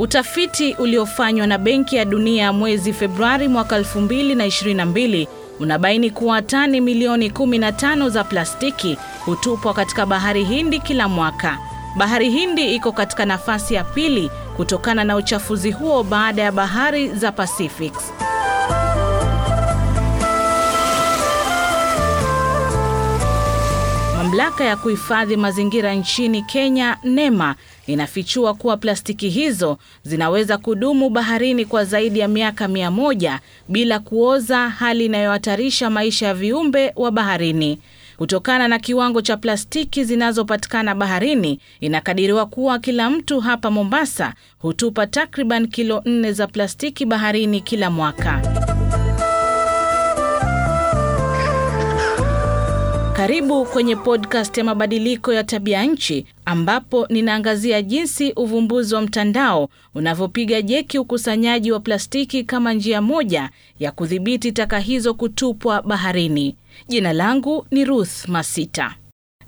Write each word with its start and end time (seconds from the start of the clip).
Utafiti 0.00 0.74
uliofanywa 0.78 1.46
na 1.46 1.58
Benki 1.58 1.96
ya 1.96 2.04
Dunia 2.04 2.52
mwezi 2.52 2.92
Februari 2.92 3.48
mwaka 3.48 3.78
2022 3.78 5.26
unabaini 5.60 6.10
kuwa 6.10 6.42
tani 6.42 6.80
milioni 6.80 7.28
15 7.28 8.08
za 8.10 8.24
plastiki 8.24 8.98
hutupwa 9.24 9.74
katika 9.74 10.06
Bahari 10.06 10.44
Hindi 10.44 10.80
kila 10.80 11.08
mwaka. 11.08 11.58
Bahari 11.96 12.30
Hindi 12.30 12.74
iko 12.74 12.92
katika 12.92 13.26
nafasi 13.26 13.74
ya 13.74 13.84
pili 13.84 14.30
kutokana 14.56 15.04
na 15.04 15.16
uchafuzi 15.16 15.70
huo 15.70 16.02
baada 16.02 16.42
ya 16.42 16.52
bahari 16.52 17.08
za 17.08 17.32
Pacific. 17.32 17.94
Mamlaka 24.40 24.64
ya 24.64 24.76
kuhifadhi 24.76 25.36
mazingira 25.36 25.94
nchini 25.94 26.42
Kenya, 26.42 26.96
NEMA, 27.02 27.54
inafichua 27.86 28.54
kuwa 28.54 28.76
plastiki 28.76 29.28
hizo 29.28 29.78
zinaweza 30.02 30.58
kudumu 30.58 31.10
baharini 31.10 31.64
kwa 31.64 31.84
zaidi 31.84 32.18
ya 32.18 32.28
miaka 32.28 32.68
mia 32.68 32.90
moja 32.90 33.40
bila 33.68 33.98
kuoza, 33.98 34.68
hali 34.70 35.04
inayohatarisha 35.06 35.90
maisha 35.90 36.26
ya 36.26 36.34
viumbe 36.34 36.92
wa 36.96 37.10
baharini. 37.10 37.78
Kutokana 38.16 38.68
na 38.68 38.78
kiwango 38.78 39.22
cha 39.22 39.36
plastiki 39.36 40.04
zinazopatikana 40.04 40.94
baharini, 40.94 41.60
inakadiriwa 41.80 42.46
kuwa 42.46 42.78
kila 42.78 43.10
mtu 43.10 43.40
hapa 43.40 43.70
Mombasa 43.70 44.34
hutupa 44.58 45.06
takriban 45.06 45.66
kilo 45.68 46.02
nne 46.04 46.32
za 46.32 46.46
plastiki 46.46 47.06
baharini 47.06 47.60
kila 47.60 47.90
mwaka. 47.90 48.42
Karibu 53.20 53.64
kwenye 53.64 53.96
podcast 53.96 54.58
ya 54.58 54.64
mabadiliko 54.64 55.32
ya 55.32 55.44
tabia 55.44 55.84
nchi 55.84 56.26
ambapo 56.44 57.06
ninaangazia 57.10 57.82
jinsi 57.82 58.32
uvumbuzi 58.36 58.94
wa 58.94 59.02
mtandao 59.02 59.68
unavyopiga 59.94 60.62
jeki 60.62 60.98
ukusanyaji 60.98 61.72
wa 61.72 61.80
plastiki 61.80 62.44
kama 62.44 62.72
njia 62.72 63.02
moja 63.02 63.50
ya 63.80 63.92
kudhibiti 63.92 64.52
taka 64.52 64.78
hizo 64.78 65.14
kutupwa 65.14 65.82
baharini. 65.82 66.56
Jina 66.88 67.12
langu 67.12 67.66
ni 67.70 67.84
Ruth 67.84 68.28
Masita. 68.28 68.94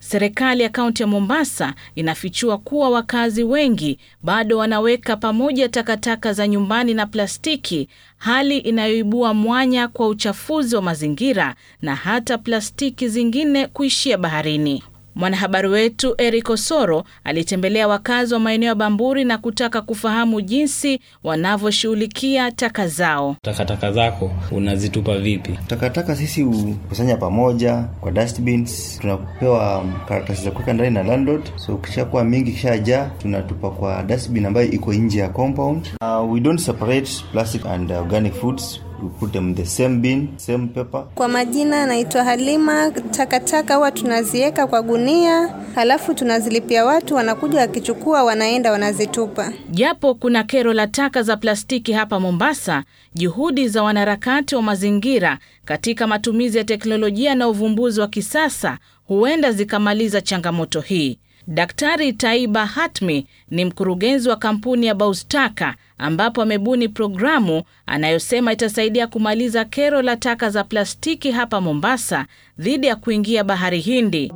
Serikali 0.04 0.62
ya 0.62 0.68
kaunti 0.68 1.02
ya 1.02 1.06
Mombasa 1.06 1.74
inafichua 1.94 2.58
kuwa 2.58 2.90
wakazi 2.90 3.42
wengi 3.44 3.98
bado 4.22 4.58
wanaweka 4.58 5.16
pamoja 5.16 5.68
takataka 5.68 6.32
za 6.32 6.48
nyumbani 6.48 6.94
na 6.94 7.06
plastiki, 7.06 7.88
hali 8.18 8.58
inayoibua 8.58 9.34
mwanya 9.34 9.88
kwa 9.88 10.08
uchafuzi 10.08 10.76
wa 10.76 10.82
mazingira 10.82 11.54
na 11.82 11.94
hata 11.94 12.38
plastiki 12.38 13.08
zingine 13.08 13.66
kuishia 13.66 14.18
baharini. 14.18 14.82
Mwanahabari 15.14 15.68
wetu 15.68 16.14
Eric 16.18 16.50
Osoro 16.50 17.04
alitembelea 17.24 17.88
wakazi 17.88 18.34
wa 18.34 18.40
maeneo 18.40 18.68
ya 18.68 18.74
Bamburi 18.74 19.24
na 19.24 19.38
kutaka 19.38 19.82
kufahamu 19.82 20.40
jinsi 20.40 21.00
wanavyoshughulikia 21.24 22.50
taka 22.50 22.88
zao. 22.88 23.36
Takataka 23.42 23.92
zako 23.92 24.30
unazitupa 24.50 25.18
vipi? 25.18 25.58
Takataka 25.66 26.16
sisi 26.16 26.42
hukusanya 26.42 27.16
pamoja 27.16 27.84
kwa 28.00 28.10
dustbins, 28.10 28.98
tunapewa 29.00 29.84
karatasi 30.08 30.44
za 30.44 30.50
kuweka 30.50 30.72
ndani 30.72 30.90
na 30.90 31.02
landlord. 31.02 31.50
So 31.56 31.76
kishakuwa 31.76 32.24
mingi, 32.24 32.52
kishajaa, 32.52 33.10
tunatupa 33.18 33.70
kwa 33.70 34.02
dustbin 34.02 34.46
ambayo 34.46 34.70
iko 34.70 34.92
nje 34.94 35.18
ya 35.18 35.28
compound. 35.28 35.88
Uh, 36.00 36.32
we 36.32 36.40
don't 36.40 36.60
separate 36.60 37.10
plastic 37.32 37.66
and 37.66 37.92
organic 37.92 38.34
foods 38.34 38.80
We 39.02 39.08
put 39.08 39.32
them 39.32 39.48
in 39.48 39.54
the 39.54 39.64
same 39.66 40.00
bin, 40.00 40.28
same 40.38 40.68
paper. 40.68 41.04
Kwa 41.14 41.28
majina 41.28 41.86
naitwa 41.86 42.24
Halima. 42.24 42.90
Takataka 42.90 43.74
huwa 43.74 43.90
tunaziweka 43.90 44.66
kwa 44.66 44.82
gunia, 44.82 45.48
halafu 45.74 46.14
tunazilipia 46.14 46.84
watu, 46.84 47.14
wanakuja 47.14 47.60
wakichukua, 47.60 48.24
wanaenda 48.24 48.72
wanazitupa. 48.72 49.52
Japo 49.70 50.14
kuna 50.14 50.44
kero 50.44 50.72
la 50.72 50.86
taka 50.86 51.22
za 51.22 51.36
plastiki 51.36 51.92
hapa 51.92 52.20
Mombasa, 52.20 52.84
juhudi 53.14 53.68
za 53.68 53.82
wanaharakati 53.82 54.54
wa 54.56 54.62
mazingira 54.62 55.38
katika 55.64 56.06
matumizi 56.06 56.58
ya 56.58 56.64
teknolojia 56.64 57.34
na 57.34 57.48
uvumbuzi 57.48 58.00
wa 58.00 58.08
kisasa 58.08 58.78
huenda 59.04 59.52
zikamaliza 59.52 60.20
changamoto 60.20 60.80
hii. 60.80 61.18
Daktari 61.46 62.12
Taiba 62.12 62.66
Hatmi 62.66 63.26
ni 63.50 63.64
mkurugenzi 63.64 64.28
wa 64.28 64.36
kampuni 64.36 64.86
ya 64.86 64.94
Baustaka 64.94 65.74
ambapo 66.02 66.42
amebuni 66.42 66.88
programu 66.88 67.62
anayosema 67.86 68.52
itasaidia 68.52 69.06
kumaliza 69.06 69.64
kero 69.64 70.02
la 70.02 70.16
taka 70.16 70.50
za 70.50 70.64
plastiki 70.64 71.30
hapa 71.30 71.60
Mombasa 71.60 72.26
dhidi 72.58 72.86
ya 72.86 72.96
kuingia 72.96 73.44
bahari 73.44 73.80
Hindi. 73.80 74.32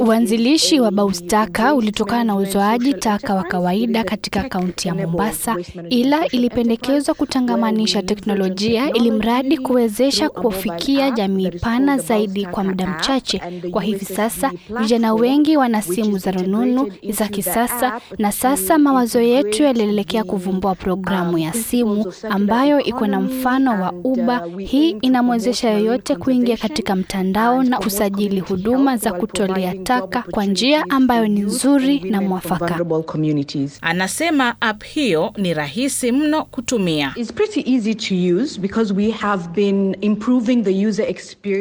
Uanzilishi 0.00 0.80
wa 0.80 0.90
Baustaka 0.90 1.74
ulitokana 1.74 2.24
na 2.24 2.36
uzoaji 2.36 2.94
taka 2.94 3.34
wa 3.34 3.42
kawaida 3.42 4.04
katika 4.04 4.42
kaunti 4.42 4.88
ya 4.88 4.94
Mombasa, 4.94 5.56
ila 5.88 6.26
ilipendekezwa 6.28 7.14
kutangamanisha 7.14 8.02
teknolojia 8.02 8.92
ili 8.92 9.10
mradi 9.10 9.58
kuwezesha 9.58 10.28
kufikia 10.28 11.10
jamii 11.10 11.50
pana 11.50 11.98
zaidi 11.98 12.46
kwa 12.46 12.64
muda 12.64 12.86
mchache. 12.86 13.42
Kwa 13.70 13.82
hivi 13.82 14.04
sasa 14.04 14.52
vijana 14.80 15.14
wengi 15.14 15.56
wana 15.56 15.82
simu 15.82 16.18
za 16.18 16.30
rununu 16.30 16.92
za 17.10 17.28
kisasa, 17.28 18.00
na 18.18 18.32
sasa 18.32 18.78
mawazo 18.78 19.20
yetu 19.20 19.62
yalielekea 19.62 20.24
kuvumbua 20.30 20.74
programu 20.74 21.38
ya 21.38 21.52
simu 21.52 22.12
ambayo 22.30 22.80
iko 22.82 23.06
na 23.06 23.20
mfano 23.20 23.82
wa 23.82 23.92
Uber. 24.04 24.42
Hii 24.58 24.90
inamwezesha 24.90 25.70
yoyote 25.70 26.16
kuingia 26.16 26.56
katika 26.56 26.96
mtandao 26.96 27.62
na 27.62 27.78
kusajili 27.78 28.40
huduma 28.40 28.96
za 28.96 29.12
kutolea 29.12 29.74
taka 29.74 30.22
kwa 30.30 30.44
njia 30.44 30.84
ambayo 30.88 31.26
ni 31.28 31.40
nzuri 31.40 32.00
na 32.00 32.20
mwafaka. 32.20 32.84
Anasema 33.80 34.54
app 34.60 34.84
hiyo 34.84 35.32
ni 35.36 35.54
rahisi 35.54 36.12
mno 36.12 36.44
kutumia. 36.44 37.14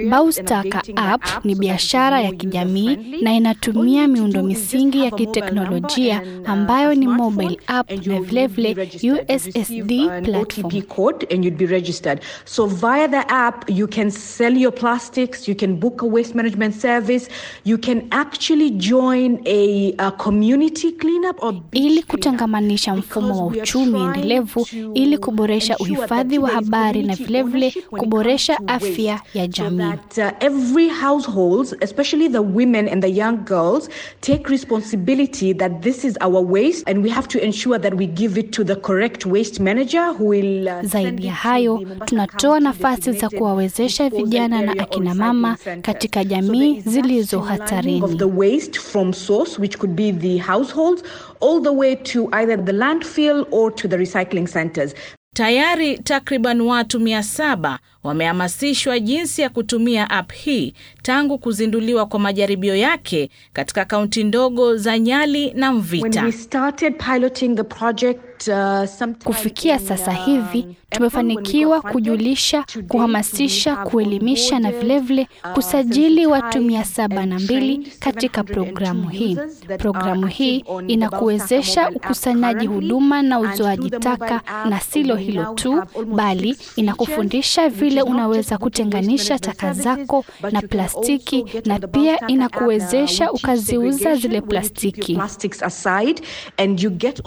Baustaka 0.10 0.82
app 0.96 1.46
ni 1.46 1.56
biashara 1.56 2.22
ya 2.22 2.32
kijamii 2.32 2.98
na 3.22 3.34
inatumia 3.34 4.08
miundo 4.08 4.44
misingi 4.44 5.00
ya 5.06 5.12
kiteknolojia 5.12 6.22
ambayo 6.46 6.96
ni 6.96 7.08
mobile 7.08 7.58
app 7.68 7.92
na 8.08 8.20
vilevile 8.22 8.50
USSD 8.60 10.24
platform. 10.26 10.82
code 10.84 11.28
and 11.32 11.44
you'd 11.44 11.58
be 11.58 11.66
registered. 11.66 12.22
So 12.46 12.66
via 12.66 13.08
the 13.08 13.24
app, 13.32 13.70
you 13.70 13.88
can 13.88 14.12
sell 14.12 14.54
your 14.54 14.72
plastics, 14.72 15.48
you 15.48 15.56
can 15.56 15.76
book 15.80 16.02
a 16.02 16.06
waste 16.06 16.36
management 16.36 16.76
service, 16.76 17.30
you 17.64 17.78
can 17.78 18.08
actually 18.12 18.72
join 18.72 19.42
a, 19.46 19.94
a 20.00 20.12
community 20.12 20.92
cleanup 20.92 21.44
or 21.44 21.54
ili 21.72 22.04
kutangamanisha 22.04 22.96
mfumo 22.96 23.38
wa 23.40 23.48
uchumi 23.48 24.02
endelevu 24.02 24.68
ili 24.94 25.18
kuboresha 25.18 25.78
uhifadhi 25.78 26.40
wa 26.40 26.50
habari 26.50 27.04
na 27.04 27.16
vilevile 27.16 27.74
kuboresha 27.90 28.58
afya 28.68 29.22
ya 29.34 29.48
jamii. 29.48 29.80
So 29.80 29.92
that 29.92 30.18
uh, 30.18 30.46
every 30.48 30.90
household, 30.90 31.78
especially 31.82 32.30
the 32.30 32.40
women 32.42 32.88
and 32.88 33.04
the 33.04 33.12
young 33.12 33.38
girls, 33.46 33.90
take 34.22 34.50
responsibility 34.50 35.54
that 35.54 35.82
this 35.82 36.04
is 36.04 36.18
our 36.22 36.42
waste 36.42 36.84
and 36.90 37.04
we 37.04 37.10
have 37.10 37.28
to 37.28 37.40
ensure 37.44 37.80
that 37.80 37.94
we 37.94 38.08
give 38.08 38.39
it 38.40 38.52
to 38.52 38.64
the 38.64 38.76
correct 38.76 39.26
waste 39.26 39.60
manager 39.64 40.14
who 40.14 40.26
will 40.28 40.68
uh, 40.68 40.82
Zaidi 40.84 41.26
ya 41.28 41.34
hayo, 41.34 41.86
tunatoa 42.06 42.60
nafasi 42.60 43.12
za 43.12 43.30
kuwawezesha 43.30 44.10
vijana 44.10 44.62
na 44.62 44.72
akina 44.72 45.16
mama 45.16 45.58
katika 45.82 46.24
jamii 46.24 46.80
zilizo 46.86 47.40
hatarini. 47.40 48.02
of 48.04 48.16
the 48.16 48.24
waste 48.26 48.80
from 48.80 49.14
source, 49.14 49.62
which 49.62 49.78
could 49.78 49.96
be 49.96 50.12
the 50.12 50.38
households, 50.38 51.04
all 51.42 51.62
the 51.64 51.70
way 51.70 51.96
to 51.96 52.30
either 52.32 52.66
the 52.66 52.72
landfill 52.74 53.46
or 53.52 53.76
to 53.76 53.88
the 53.88 53.98
recycling 53.98 54.48
centers. 54.48 54.94
Tayari 55.36 55.98
takriban 55.98 56.62
watu 56.62 57.00
mia 57.00 57.24
saba 57.24 57.80
wamehamasishwa 58.04 59.00
jinsi 59.00 59.42
ya 59.42 59.50
kutumia 59.50 60.10
app 60.10 60.32
hii 60.34 60.74
tangu 61.02 61.38
kuzinduliwa 61.38 62.06
kwa 62.06 62.20
majaribio 62.20 62.76
yake 62.76 63.30
katika 63.54 63.86
kaunti 63.86 64.24
ndogo 64.24 64.78
za 64.78 65.00
Nyali 65.00 65.52
na 65.54 65.74
Mvita. 65.74 66.24
we 66.24 66.32
started 66.32 66.94
piloting 67.14 67.56
the 67.56 67.64
project, 67.64 68.48
uh, 68.48 69.08
Kufikia 69.24 69.80
sasa 69.80 70.12
um, 70.12 70.18
hivi 70.26 70.66
tumefanikiwa 70.90 71.82
kujulisha, 71.82 72.66
kuhamasisha, 72.88 73.76
kuelimisha 73.76 74.60
na 74.60 74.72
vilevile 74.72 75.28
uh, 75.46 75.52
kusajili 75.54 76.26
watu 76.26 76.62
mia 76.62 76.84
saba 76.86 77.26
na 77.26 77.40
mbili 77.40 77.88
katika 78.00 78.44
programu 78.44 79.10
hii. 79.10 79.38
Programu 79.78 80.28
hii 80.28 80.64
inakuwezesha 80.88 81.90
ukusanyaji 81.90 82.68
huduma 82.68 83.22
na 83.22 83.40
uzoaji 83.40 83.90
taka, 83.90 84.42
na 84.70 84.80
silo 84.80 85.16
hilo 85.16 85.46
tu, 85.56 85.84
bali 86.16 86.56
inakufundisha 86.76 87.62
features, 87.62 87.89
vile 87.90 88.02
unaweza 88.02 88.58
kutenganisha 88.58 89.40
taka 89.40 89.74
zako 89.74 90.26
na 90.52 90.62
plastiki, 90.62 91.46
na 91.66 91.80
pia 91.80 92.28
inakuwezesha 92.28 93.32
ukaziuza 93.32 94.16
zile 94.16 94.42
plastiki. 94.42 95.20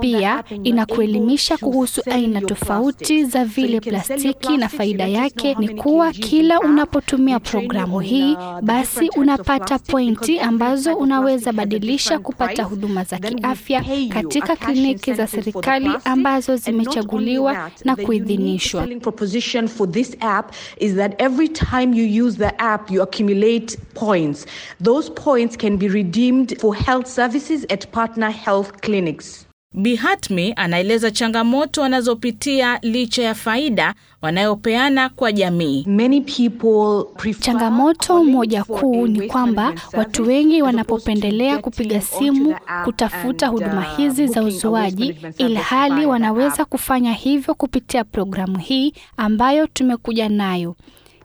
Pia 0.00 0.35
app 0.35 0.53
and 0.53 0.62
you're 0.64 0.79
able 0.82 0.87
kuelimisha 0.87 1.56
kuhusu 1.59 2.03
aina 2.11 2.41
tofauti 2.41 3.25
za 3.25 3.44
vile 3.44 3.81
plastiki 3.81 4.56
na 4.56 4.69
faida 4.69 5.06
yake 5.06 5.55
ni 5.59 5.69
kuwa 5.69 6.12
kila 6.12 6.61
unapotumia 6.61 7.41
programu 7.41 8.00
hii, 8.00 8.37
basi 8.62 9.08
unapata 9.17 9.79
pointi 9.79 10.38
ambazo 10.41 10.94
unaweza 10.94 11.53
badilisha 11.53 12.19
kupata 12.19 12.62
huduma 12.62 13.05
za 13.05 13.19
kiafya 13.19 13.85
katika 14.08 14.56
kliniki 14.56 15.15
za 15.15 15.26
serikali 15.26 15.91
ambazo 16.05 16.56
zimechaguliwa 16.56 17.70
na 17.85 17.97
kuidhinishwa. 17.97 18.87
Is 20.76 20.94
that 20.96 21.14
every 21.19 21.49
time 21.49 21.93
you 21.93 22.04
use 22.04 22.37
the 22.37 22.60
app, 22.60 22.90
you 22.90 23.02
accumulate 23.02 23.76
points. 23.94 24.46
Those 24.81 25.10
points 25.10 25.56
can 25.56 25.76
be 25.76 25.88
redeemed 25.88 26.60
for 26.60 26.75
health 26.75 27.06
services 27.06 27.64
at 27.70 27.90
partner 27.93 28.31
health 28.31 28.81
clinics. 28.82 29.46
Bi 29.74 29.96
Hatmi 29.96 30.52
anaeleza 30.56 31.10
changamoto 31.10 31.80
wanazopitia 31.80 32.78
licha 32.82 33.22
ya 33.22 33.34
faida 33.34 33.94
wanayopeana 34.22 35.08
kwa 35.08 35.32
jamii. 35.32 35.84
Many 35.86 36.20
people 36.20 37.04
prefer 37.16 37.42
Changamoto 37.42 38.24
moja 38.24 38.64
kuu 38.64 39.06
ni 39.06 39.28
kwamba 39.28 39.74
watu 39.92 40.22
wengi 40.26 40.62
wanapopendelea 40.62 41.58
kupiga 41.58 42.00
simu 42.00 42.54
kutafuta 42.84 43.46
huduma 43.46 43.78
uh, 43.92 43.96
hizi 43.96 44.26
za 44.26 44.42
uzoaji, 44.42 45.16
ilhali 45.38 46.06
wanaweza 46.06 46.64
kufanya 46.64 47.12
hivyo 47.12 47.54
kupitia 47.54 48.04
programu 48.04 48.58
hii 48.58 48.92
ambayo 49.16 49.66
tumekuja 49.66 50.28
nayo. 50.28 50.76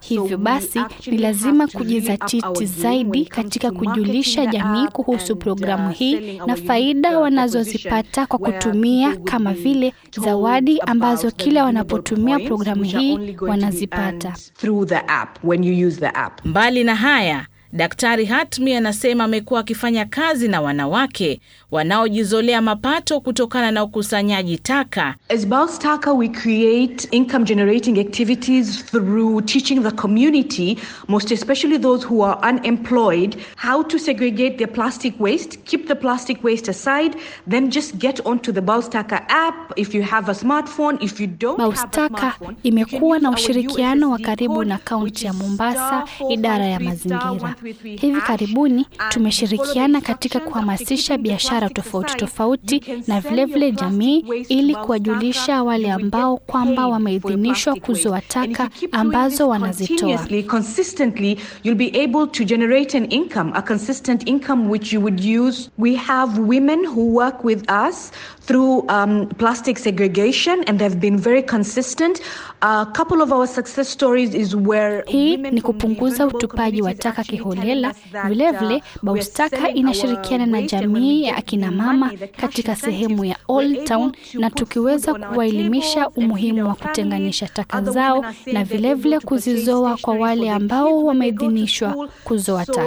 Hivyo 0.02 0.38
basi 0.38 0.80
ni 1.08 1.18
lazima 1.18 1.68
kujizatiti 1.68 2.66
zaidi 2.66 3.26
katika 3.26 3.72
kujulisha 3.72 4.46
jamii 4.46 4.88
kuhusu 4.88 5.36
programu 5.36 5.88
uh, 5.90 5.94
hii 5.96 6.38
na 6.48 6.56
faida 6.56 7.18
uh, 7.18 7.22
wanazozipata 7.24 8.26
kwa 8.26 8.40
kutumia 8.40 9.16
kama 9.16 9.54
vile 9.54 9.94
zawadi 10.22 10.80
ambazo 10.80 11.32
kila 11.32 11.64
wanapotumia 11.64 12.40
programu 12.40 12.84
hii 12.84 13.36
wanazipata. 13.40 14.28
earned 14.28 14.54
through 14.58 14.88
the 14.88 15.02
app 15.08 15.38
when 15.44 15.64
you 15.64 15.88
use 15.88 16.00
the 16.00 16.08
app. 16.14 16.46
Mbali 16.46 16.84
na 16.84 16.96
haya, 16.96 17.48
Daktari 17.74 18.26
Hatmi 18.26 18.76
anasema 18.76 19.24
amekuwa 19.24 19.60
akifanya 19.60 20.06
kazi 20.06 20.48
na 20.48 20.62
wanawake 20.62 21.42
wanaojizolea 21.72 22.62
mapato 22.62 23.20
kutokana 23.22 23.72
na 23.72 23.84
ukusanyaji 23.84 24.58
taka. 24.58 25.16
As 25.30 25.48
Baustaka, 25.48 26.14
we 26.14 26.28
create 26.30 27.08
income 27.12 27.46
generating 27.46 28.00
activities 28.00 28.86
through 28.86 29.46
teaching 29.46 29.84
the 29.84 29.92
community, 29.92 30.78
most 31.08 31.32
especially 31.32 31.78
those 31.80 32.08
who 32.08 32.24
are 32.26 32.50
unemployed, 32.50 33.36
how 33.58 33.84
to 33.84 34.00
segregate 34.00 34.58
their 34.58 34.72
plastic 34.74 35.14
waste, 35.20 35.58
keep 35.66 35.88
the 35.88 35.96
plastic 35.96 36.44
waste 36.44 36.68
aside, 36.72 37.16
then 37.50 37.70
just 37.72 37.98
get 37.98 38.26
onto 38.26 38.52
the 38.52 38.62
Baustaka 38.62 39.26
app 39.30 39.74
if 39.76 39.94
you 39.96 40.04
have 40.04 40.30
a 40.30 40.34
smartphone. 40.34 40.98
If 41.04 41.20
you 41.20 41.28
don't 41.28 41.60
have 41.60 41.74
a 41.74 42.08
smartphone, 42.10 42.56
imekuwa 42.64 43.20
na 43.20 43.30
ushirikiano 43.32 44.10
wa 44.12 44.20
karibu 44.20 44.64
na 44.64 44.78
kaunti 44.78 45.26
ya 45.26 45.34
Mombasa, 45.34 46.04
idara 46.30 46.66
ya 46.66 46.80
mazingira. 46.80 47.56
133 47.64 47.98
Hivi 48.00 48.22
karibuni 48.22 48.86
tumeshirikiana 49.10 50.02
katika 50.02 50.40
kuhamasisha 50.40 51.18
biashara 51.18 51.70
tofauti 51.70 52.16
tofauti 52.16 52.84
na 53.08 53.22
vilevile 53.22 53.72
jamii 53.72 54.26
ili 54.50 54.76
kuwajulisha 54.76 55.64
wale 55.64 55.92
ambao 55.92 56.38
kwamba 56.38 56.88
wameidhinishwa 56.88 57.76
kuzoa 57.76 58.22
taka 58.22 58.70
ambazo 58.92 59.48
wanazitoa. 59.50 59.88
continuously, 59.98 60.44
consistently, 60.44 61.38
you'll 61.64 61.92
be 61.92 62.04
able 62.04 62.28
to 62.28 62.44
generate 62.44 62.98
an 62.98 63.12
income, 63.12 63.52
a 63.56 63.62
consistent 63.62 64.30
income 64.30 64.70
which 64.70 64.94
you 64.94 65.02
would 65.02 65.20
use. 65.26 65.70
We 65.78 65.96
have 65.96 66.42
women 66.42 66.86
who 66.86 67.02
work 67.16 67.44
with 67.44 67.72
us 67.90 68.12
through 68.46 68.86
um, 68.90 69.28
plastic 69.38 69.78
segregation 69.78 70.64
and 70.68 70.80
they've 70.80 71.00
been 71.00 71.18
very 71.18 71.44
consistent. 71.44 72.22
A 72.62 72.86
couple 72.86 73.22
of 73.22 73.32
our 73.32 73.48
success 73.48 73.90
stories 73.90 74.34
is 74.36 74.56
where 74.56 75.04
Hii 75.08 75.38
ni 75.38 75.62
kupunguza 75.62 76.28
utupaji 76.28 76.82
wa 76.82 76.94
taka 76.94 77.22
actually 77.22 77.38
kiholela. 77.56 77.94
Vilevile, 78.28 78.76
uh, 78.76 78.82
Baustaka 79.04 79.72
inashirikiana 79.74 80.46
na 80.46 80.62
jamii 80.62 81.24
ya 81.24 81.30
get 81.30 81.40
akina 81.40 81.70
the 81.70 81.76
mama 81.76 81.94
money, 81.94 82.18
the 82.18 82.28
cash 82.28 82.42
katika 82.42 82.76
sehemu 82.76 83.26
ya 83.26 83.36
Old 83.48 83.84
Town, 83.86 84.12
na 84.34 84.50
tukiweza 84.50 85.14
kuwaelimisha 85.14 86.10
umuhimu 86.10 86.68
wa 86.68 86.76
kutenganisha 86.76 87.48
taka 87.48 87.82
zao 87.82 88.26
na 88.54 88.64
vilevile 88.64 89.20
kuzizoa 89.20 89.98
kwa 90.02 90.14
wale 90.14 90.52
ambao 90.52 91.04
wameidhinishwa 91.06 92.10
kuzoa 92.24 92.66
taka. 92.66 92.82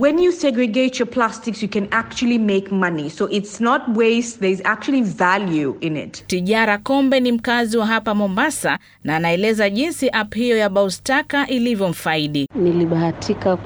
when 0.00 0.18
you 0.18 0.32
segregate 0.32 0.98
your 0.98 1.10
plastics, 1.10 1.62
you 1.62 1.68
can 1.68 1.86
actually 1.90 2.38
make 2.38 2.70
money. 2.74 3.10
So 3.10 3.28
it's 3.30 3.60
not 3.60 3.82
waste, 3.94 4.40
there's 4.40 4.60
actually 4.64 5.02
value 5.02 5.76
in 5.80 5.96
it. 5.96 6.24
Tijara 6.26 6.78
Kombe 6.78 7.20
ni 7.20 7.32
mkazi 7.32 7.78
wa 7.78 7.86
hapa 7.86 8.14
Mombasa 8.14 8.78
na 9.04 9.16
anaeleza 9.16 9.70
jinsi 9.70 10.08
app 10.10 10.34
hiyo 10.34 10.56
ya 10.56 10.68
Baustaka 10.68 11.46
ilivyomfaidi. 11.48 12.48
Nilibahatika 12.54 13.56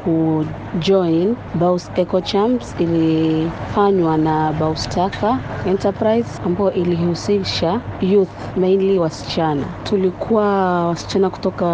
kujoin 0.45 1.37
Baus 1.55 1.91
Eco 1.95 2.21
Champs, 2.21 2.75
ilifanywa 2.79 4.17
na 4.17 4.53
Baustaka 4.53 5.39
Enterprise 5.67 6.29
ambayo 6.47 6.73
ilihusisha 6.73 7.81
youth 8.01 8.57
mainly 8.57 8.99
wasichana. 8.99 9.65
Tulikuwa 9.85 10.45
wasichana 10.89 11.31
kutoka 11.31 11.67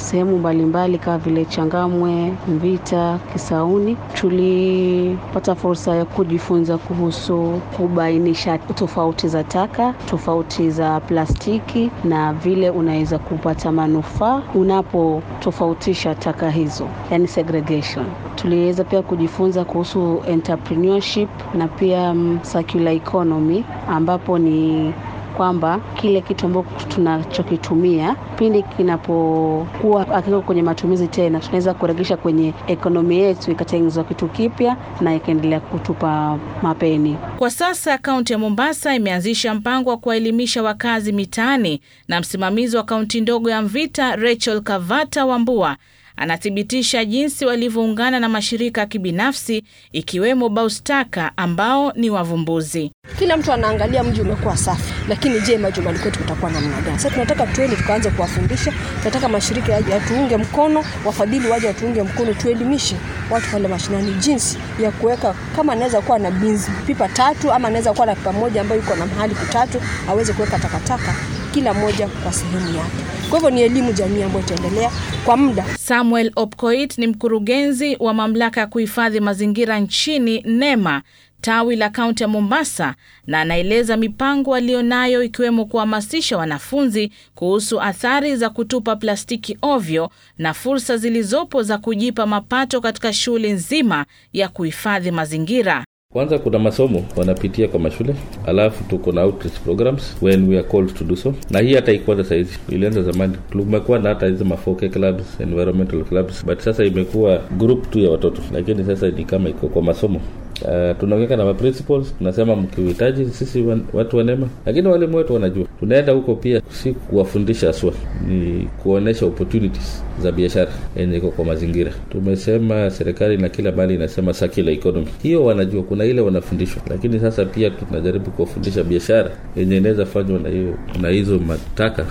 sehemu 0.00 0.38
mbalimbali 0.38 0.98
kama 0.98 1.18
vile 1.18 1.44
Changamwe, 1.44 2.34
Mvita, 2.48 3.18
Kisauni. 3.32 3.96
Tulipata 4.14 5.54
fursa 5.54 5.96
ya 5.96 6.04
kujifunza 6.04 6.78
kuhusu 6.78 7.60
kubainisha 7.76 8.58
tofauti 8.58 9.28
za 9.28 9.44
taka, 9.44 9.94
tofauti 10.10 10.70
za 10.70 11.00
plastiki 11.00 11.90
na 12.04 12.32
vile 12.32 12.70
unaweza 12.70 13.18
kupata 13.18 13.72
manufaa 13.72 14.42
unapotofautisha 14.54 16.14
taka 16.14 16.50
hizo, 16.50 16.86
yani 17.10 17.28
segregation. 17.28 18.06
Tuliweza 18.34 18.84
pia 18.84 19.02
kujifunza 19.02 19.64
kuhusu 19.64 20.22
entrepreneurship 20.28 21.28
na 21.54 21.68
pia 21.68 22.14
mm, 22.14 22.38
circular 22.52 22.94
economy 22.94 23.64
ambapo 23.88 24.38
ni 24.38 24.92
kwamba 25.40 25.80
kile 25.94 26.20
kitu 26.20 26.46
ambacho 26.46 26.86
tunachokitumia 26.88 28.16
pindi 28.38 28.62
kinapokuwa 28.62 30.08
akiko 30.14 30.40
kwenye 30.42 30.62
matumizi 30.62 31.08
tena, 31.08 31.40
tunaweza 31.40 31.74
kuregesha 31.74 32.16
kwenye 32.16 32.54
ekonomi 32.66 33.16
yetu 33.18 33.50
ikatengenezwa 33.50 34.04
kitu 34.04 34.28
kipya 34.28 34.76
na 35.00 35.14
ikaendelea 35.14 35.60
kutupa 35.60 36.38
mapeni. 36.62 37.16
Kwa 37.38 37.50
sasa 37.50 37.98
kaunti 37.98 38.32
ya 38.32 38.38
Mombasa 38.38 38.94
imeanzisha 38.94 39.54
mpango 39.54 39.90
wa 39.90 39.96
kuwaelimisha 39.96 40.62
wakazi 40.62 41.12
mitaani, 41.12 41.80
na 42.08 42.20
msimamizi 42.20 42.76
wa 42.76 42.82
kaunti 42.82 43.20
ndogo 43.20 43.50
ya 43.50 43.62
Mvita 43.62 44.16
Rachel 44.16 44.60
Kavata 44.62 45.24
Wambua 45.26 45.76
anathibitisha 46.20 47.04
jinsi 47.04 47.46
walivyoungana 47.46 48.20
na 48.20 48.28
mashirika 48.28 48.80
ya 48.80 48.86
kibinafsi 48.86 49.62
ikiwemo 49.92 50.48
Baustaka 50.48 51.32
ambao 51.36 51.92
ni 51.92 52.10
wavumbuzi. 52.10 52.92
Kila 53.18 53.36
mtu 53.36 53.52
anaangalia 53.52 54.04
mji 54.04 54.20
umekuwa 54.20 54.56
safi, 54.56 54.92
lakini 55.08 55.40
je, 55.40 55.58
majumbani 55.58 55.98
kwetu 55.98 56.18
kutakuwa 56.18 56.50
namna 56.50 56.80
gani? 56.80 56.98
Sasa 56.98 57.10
tunataka 57.10 57.46
tuende 57.46 57.76
tukaanze 57.76 58.10
kuwafundisha, 58.10 58.72
tunataka 58.98 59.28
mashirika 59.28 59.72
yaje 59.72 59.90
yatuunge 59.90 60.36
mkono, 60.36 60.84
wafadhili 61.04 61.48
waje 61.48 61.66
watuunge 61.66 62.02
mkono, 62.02 62.34
tuelimishe 62.34 62.96
watu 63.30 63.50
pale 63.50 63.68
mashinani 63.68 64.12
jinsi 64.12 64.58
ya 64.82 64.90
kuweka, 64.90 65.34
kama 65.56 65.72
anaweza 65.72 66.00
kuwa 66.00 66.18
na 66.18 66.30
binzi 66.30 66.70
pipa 66.86 67.08
tatu 67.08 67.52
ama 67.52 67.68
anaweza 67.68 67.92
kuwa 67.92 68.06
na 68.06 68.14
pipa 68.14 68.32
moja 68.32 68.60
ambayo 68.60 68.80
iko 68.80 68.96
na 68.96 69.06
mahali 69.06 69.34
kutatu, 69.34 69.80
aweze 70.08 70.32
kuweka 70.32 70.58
takataka 70.58 71.14
kila 71.54 71.74
moja 71.74 72.08
kwa 72.08 72.32
sehemu 72.32 72.76
yake. 72.76 73.19
Kwa 73.30 73.38
hivyo 73.38 73.50
ni 73.50 73.62
elimu 73.62 73.92
jamii 73.92 74.22
ambayo 74.22 74.44
itaendelea 74.44 74.90
kwa 75.24 75.36
muda. 75.36 75.64
Samuel 75.78 76.32
Opkoit 76.36 76.98
ni 76.98 77.06
mkurugenzi 77.06 77.96
wa 78.00 78.14
mamlaka 78.14 78.60
ya 78.60 78.66
kuhifadhi 78.66 79.20
mazingira 79.20 79.78
nchini 79.80 80.40
NEMA 80.46 81.02
tawi 81.40 81.76
la 81.76 81.90
kaunti 81.90 82.22
ya 82.22 82.28
Mombasa, 82.28 82.94
na 83.26 83.40
anaeleza 83.40 83.96
mipango 83.96 84.54
aliyonayo 84.54 85.22
ikiwemo 85.22 85.64
kuhamasisha 85.64 86.38
wanafunzi 86.38 87.12
kuhusu 87.34 87.80
athari 87.80 88.36
za 88.36 88.50
kutupa 88.50 88.96
plastiki 88.96 89.58
ovyo 89.62 90.10
na 90.38 90.54
fursa 90.54 90.96
zilizopo 90.96 91.62
za 91.62 91.78
kujipa 91.78 92.26
mapato 92.26 92.80
katika 92.80 93.12
shughuli 93.12 93.52
nzima 93.52 94.04
ya 94.32 94.48
kuhifadhi 94.48 95.10
mazingira. 95.10 95.84
Kwanza 96.12 96.38
kuna 96.38 96.58
masomo 96.58 97.04
wanapitia 97.16 97.68
kwa 97.68 97.80
mashule, 97.80 98.14
alafu 98.46 98.84
tuko 98.84 99.12
na 99.12 99.22
outreach 99.22 99.60
programs 99.60 100.16
when 100.22 100.48
we 100.48 100.58
are 100.58 100.68
called 100.68 100.94
to 100.94 101.04
do 101.04 101.16
so, 101.16 101.34
na 101.50 101.58
hii 101.58 101.74
hata 101.74 101.92
ikuanza 101.92 102.24
sahizi, 102.24 102.58
ilianza 102.68 103.02
zamani. 103.02 103.36
Tumekuwa 103.50 103.98
na 103.98 104.08
hata 104.08 104.26
hizi 104.26 104.44
mafoke 104.44 104.88
clubs, 104.88 105.40
environmental 105.40 106.04
clubs, 106.04 106.46
but 106.46 106.58
sasa 106.60 106.84
imekuwa 106.84 107.38
group 107.58 107.90
tu 107.90 107.98
ya 107.98 108.10
watoto, 108.10 108.42
lakini 108.52 108.84
sasa 108.84 109.08
ni 109.08 109.24
kama 109.24 109.48
iko 109.48 109.68
kwa 109.68 109.82
masomo 109.82 110.20
uh, 110.62 110.98
tunaweka 111.00 111.36
na 111.36 111.54
principles 111.54 112.14
tunasema 112.18 112.56
mkiuhitaji 112.56 113.24
sisi 113.26 113.60
wan, 113.62 113.82
watu 113.92 114.16
wanema 114.16 114.48
lakini 114.66 114.88
walimu 114.88 115.16
wetu 115.16 115.34
wanajua. 115.34 115.66
Tunaenda 115.80 116.12
huko 116.12 116.34
pia 116.34 116.62
si 116.68 116.92
kuwafundisha 116.92 117.66
haswa 117.66 117.92
ni 118.28 118.68
kuonesha 118.82 119.26
opportunities 119.26 120.04
za 120.22 120.32
biashara 120.32 120.70
yenye 120.96 121.16
iko 121.16 121.30
kwa 121.30 121.44
mazingira. 121.44 121.92
Tumesema 122.10 122.90
serikali 122.90 123.36
na 123.36 123.48
kila 123.48 123.72
mali 123.72 123.94
inasema 123.94 124.32
circular 124.32 124.72
economy. 124.74 125.06
Hiyo 125.22 125.44
wanajua 125.44 125.82
kuna 125.82 126.04
ile 126.04 126.20
wanafundishwa 126.20 126.82
lakini 126.90 127.20
sasa 127.20 127.44
pia 127.44 127.70
tunajaribu 127.70 128.30
kuwafundisha 128.30 128.84
biashara 128.84 129.30
yenye 129.56 129.76
inaweza 129.76 130.06
fanywa 130.06 130.38
na 130.38 130.48
hiyo 130.48 130.74
na 131.00 131.08
hizo 131.08 131.38
mataka 131.38 132.06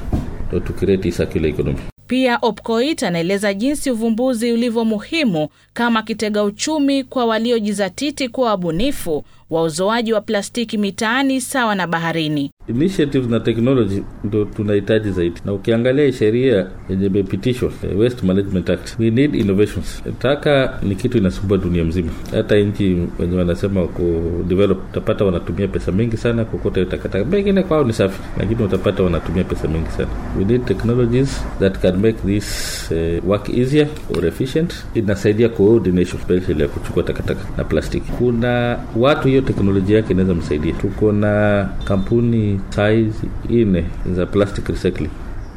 ndo 0.50 0.60
tukireti 0.60 1.12
circular 1.12 1.50
economy 1.50 1.77
Pia 2.09 2.39
Opkoit 2.41 3.03
anaeleza 3.03 3.53
jinsi 3.53 3.91
uvumbuzi 3.91 4.51
ulivyo 4.51 4.85
muhimu 4.85 5.47
kama 5.73 6.03
kitega 6.03 6.43
uchumi 6.43 7.03
kwa 7.03 7.25
waliojizatiti 7.25 8.29
kuwa 8.29 8.49
wabunifu 8.49 9.23
wa 9.49 9.61
uzoaji 9.63 10.13
wa 10.13 10.21
plastiki 10.21 10.77
mitaani 10.77 11.41
sawa 11.41 11.75
na 11.75 11.87
baharini. 11.87 12.51
Initiatives 12.69 13.27
na 13.29 13.39
technology 13.39 14.03
ndo 14.23 14.45
tunahitaji 14.45 15.11
zaidi. 15.11 15.41
Na 15.45 15.53
ukiangalia 15.53 16.11
sheria 16.13 16.67
yenye 16.89 17.05
imepitishwa 17.05 17.71
eh, 17.83 17.99
waste 17.99 18.25
management 18.25 18.69
act 18.69 18.99
we 18.99 19.09
need 19.09 19.35
innovations. 19.35 20.03
Taka 20.19 20.79
ni 20.83 20.95
kitu 20.95 21.17
inasumbua 21.17 21.57
dunia 21.57 21.83
mzima. 21.83 22.09
Hata 22.31 22.55
nchi 22.57 22.97
wenye 23.19 23.38
wanasema 23.38 23.88
ku 23.88 24.21
develop 24.47 24.77
utapata 24.91 25.25
wanatumia 25.25 25.67
pesa 25.67 25.91
mingi 25.91 26.17
sana 26.17 26.45
kokota 26.45 26.85
takataka. 26.85 27.25
Pengine 27.25 27.63
kwao 27.63 27.83
ni 27.83 27.93
safi 27.93 28.19
lakini 28.39 28.63
utapata 28.63 29.03
wanatumia 29.03 29.43
pesa 29.43 29.67
mingi 29.67 29.89
sana. 29.89 30.09
We 30.38 30.45
need 30.45 30.65
technologies 30.65 31.43
that 31.59 31.79
can 31.79 31.95
make 31.97 32.17
this 32.25 32.45
uh, 32.91 33.29
work 33.29 33.49
easier 33.49 33.88
or 34.17 34.25
efficient. 34.25 34.73
Inasaidia 34.93 35.49
coordination 35.49 36.21
especially 36.21 36.61
ya 36.61 36.67
kuchukua 36.67 37.03
takataka 37.03 37.41
na 37.57 37.63
plastiki. 37.63 38.11
Kuna 38.11 38.79
watu 38.95 39.27
hiyo 39.27 39.41
teknolojia 39.41 39.97
yake 39.97 40.13
inaweza 40.13 40.35
msaidia. 40.35 40.73
Tuko 40.73 41.11
na 41.11 41.69
kampuni 41.83 42.58
size 42.69 43.27
ine 43.49 43.85
za 44.15 44.25
plastic 44.25 44.67
recycling. 44.69 45.09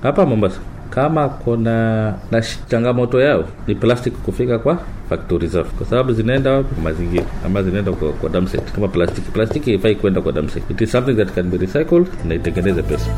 Hapa 0.03 0.27
mombasa 0.27 0.61
kama 0.91 1.29
kuna 1.29 2.07
na 2.31 2.43
changamoto 2.69 3.21
yao 3.21 3.45
ni 3.67 3.75
plastic 3.75 4.13
kufika 4.13 4.59
kwa 4.59 4.79
factory 5.09 5.47
zao. 5.47 5.65
Kwa 5.65 5.87
sababu 5.87 6.13
zinaenda 6.13 6.53
wapi? 6.53 6.81
Mazingira. 6.85 7.25
Ama 7.47 7.63
zinaenda 7.63 7.93
kwa, 7.93 8.13
kwa 8.13 8.29
dump 8.31 8.49
kama 8.75 8.89
plastiki 8.89 9.31
plastiki 9.31 9.71
haifai 9.71 9.95
kwenda 9.97 10.21
kwa 10.21 10.33
dump 10.33 10.51
site. 10.51 10.73
it 10.73 10.81
is 10.81 10.93
something 10.93 11.15
that 11.15 11.35
can 11.35 11.51
be 11.51 11.57
recycled 11.59 12.07
na 12.29 12.35
itengeneze 12.35 12.83
pesa 12.83 13.11